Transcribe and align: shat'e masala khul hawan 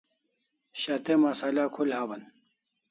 shat'e 0.81 1.13
masala 1.23 1.63
khul 1.75 1.89
hawan 1.97 2.21